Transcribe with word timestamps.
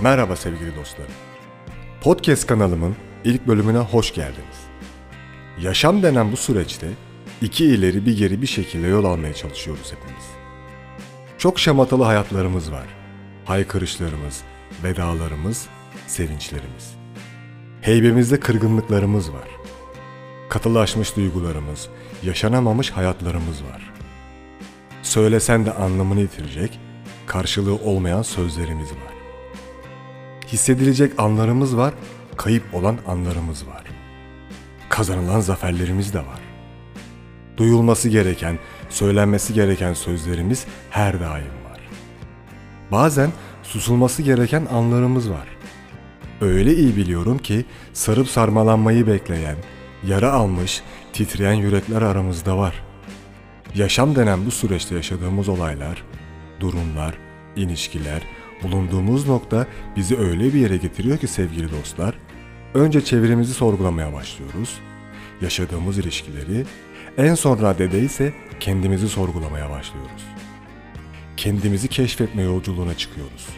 Merhaba 0.00 0.36
sevgili 0.36 0.76
dostlarım. 0.76 1.12
Podcast 2.00 2.46
kanalımın 2.46 2.96
ilk 3.24 3.46
bölümüne 3.46 3.78
hoş 3.78 4.14
geldiniz. 4.14 4.58
Yaşam 5.60 6.02
denen 6.02 6.32
bu 6.32 6.36
süreçte 6.36 6.88
iki 7.42 7.64
ileri 7.64 8.06
bir 8.06 8.16
geri 8.16 8.42
bir 8.42 8.46
şekilde 8.46 8.86
yol 8.86 9.04
almaya 9.04 9.34
çalışıyoruz 9.34 9.92
hepimiz. 9.92 10.24
Çok 11.38 11.58
şamatalı 11.58 12.04
hayatlarımız 12.04 12.72
var. 12.72 12.86
Haykırışlarımız, 13.44 14.42
vedalarımız, 14.84 15.66
sevinçlerimiz. 16.06 16.94
Heybemizde 17.80 18.40
kırgınlıklarımız 18.40 19.32
var. 19.32 19.48
Katılaşmış 20.50 21.16
duygularımız, 21.16 21.88
yaşanamamış 22.22 22.90
hayatlarımız 22.90 23.64
var. 23.64 23.94
Söylesen 25.02 25.66
de 25.66 25.72
anlamını 25.72 26.20
yitirecek, 26.20 26.80
karşılığı 27.26 27.74
olmayan 27.74 28.22
sözlerimiz 28.22 28.90
var. 28.90 29.17
Hissedilecek 30.52 31.12
anlarımız 31.18 31.76
var, 31.76 31.94
kayıp 32.36 32.74
olan 32.74 32.98
anlarımız 33.06 33.66
var. 33.66 33.84
Kazanılan 34.88 35.40
zaferlerimiz 35.40 36.14
de 36.14 36.18
var. 36.18 36.40
Duyulması 37.56 38.08
gereken, 38.08 38.58
söylenmesi 38.90 39.54
gereken 39.54 39.94
sözlerimiz 39.94 40.66
her 40.90 41.20
daim 41.20 41.64
var. 41.70 41.80
Bazen 42.92 43.30
susulması 43.62 44.22
gereken 44.22 44.66
anlarımız 44.72 45.30
var. 45.30 45.48
Öyle 46.40 46.74
iyi 46.74 46.96
biliyorum 46.96 47.38
ki 47.38 47.64
sarıp 47.92 48.28
sarmalanmayı 48.28 49.06
bekleyen, 49.06 49.56
yara 50.06 50.32
almış, 50.32 50.82
titreyen 51.12 51.52
yürekler 51.52 52.02
aramızda 52.02 52.58
var. 52.58 52.84
Yaşam 53.74 54.16
denen 54.16 54.46
bu 54.46 54.50
süreçte 54.50 54.94
yaşadığımız 54.94 55.48
olaylar, 55.48 56.04
durumlar, 56.60 57.14
ilişkiler, 57.56 58.22
bulunduğumuz 58.62 59.28
nokta 59.28 59.66
bizi 59.96 60.18
öyle 60.18 60.44
bir 60.44 60.60
yere 60.60 60.76
getiriyor 60.76 61.18
ki 61.18 61.26
sevgili 61.26 61.70
dostlar, 61.70 62.14
önce 62.74 63.04
çevremizi 63.04 63.54
sorgulamaya 63.54 64.12
başlıyoruz, 64.12 64.78
yaşadığımız 65.40 65.98
ilişkileri, 65.98 66.66
en 67.18 67.34
son 67.34 67.62
raddede 67.62 68.00
ise 68.00 68.32
kendimizi 68.60 69.08
sorgulamaya 69.08 69.70
başlıyoruz. 69.70 70.24
Kendimizi 71.36 71.88
keşfetme 71.88 72.42
yolculuğuna 72.42 72.96
çıkıyoruz 72.96 73.48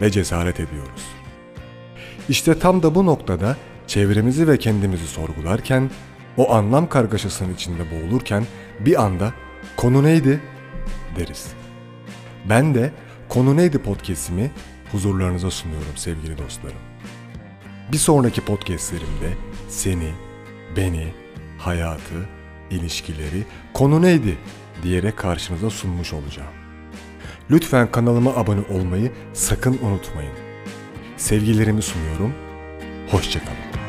ve 0.00 0.10
cesaret 0.10 0.60
ediyoruz. 0.60 1.02
İşte 2.28 2.58
tam 2.58 2.82
da 2.82 2.94
bu 2.94 3.06
noktada 3.06 3.56
çevremizi 3.86 4.48
ve 4.48 4.58
kendimizi 4.58 5.06
sorgularken, 5.06 5.90
o 6.36 6.52
anlam 6.52 6.88
kargaşasının 6.88 7.54
içinde 7.54 7.82
boğulurken 7.90 8.46
bir 8.80 9.02
anda 9.02 9.32
konu 9.76 10.02
neydi 10.02 10.40
deriz. 11.16 11.46
Ben 12.48 12.74
de 12.74 12.92
Konu 13.32 13.56
Neydi 13.56 13.78
podcast'imi 13.78 14.50
huzurlarınıza 14.92 15.50
sunuyorum 15.50 15.96
sevgili 15.96 16.38
dostlarım. 16.38 16.78
Bir 17.92 17.96
sonraki 17.98 18.40
podcastlerimde 18.40 19.36
seni, 19.68 20.10
beni, 20.76 21.14
hayatı, 21.58 22.28
ilişkileri, 22.70 23.44
konu 23.74 24.02
neydi 24.02 24.38
diyerek 24.82 25.16
karşınıza 25.16 25.70
sunmuş 25.70 26.12
olacağım. 26.12 26.52
Lütfen 27.50 27.90
kanalıma 27.90 28.30
abone 28.36 28.60
olmayı 28.70 29.12
sakın 29.32 29.78
unutmayın. 29.82 30.34
Sevgilerimi 31.16 31.82
sunuyorum. 31.82 32.32
Hoşçakalın. 33.10 33.81